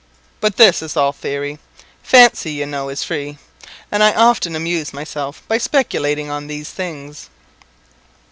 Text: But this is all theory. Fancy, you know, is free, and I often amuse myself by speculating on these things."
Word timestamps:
But 0.39 0.55
this 0.57 0.81
is 0.81 0.97
all 0.97 1.11
theory. 1.11 1.59
Fancy, 2.01 2.53
you 2.53 2.65
know, 2.65 2.89
is 2.89 3.03
free, 3.03 3.37
and 3.91 4.01
I 4.01 4.15
often 4.15 4.55
amuse 4.55 4.93
myself 4.93 5.43
by 5.47 5.59
speculating 5.59 6.27
on 6.31 6.47
these 6.47 6.71
things." 6.71 7.29